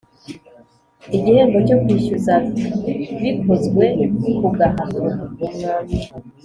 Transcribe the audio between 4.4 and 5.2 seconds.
gahato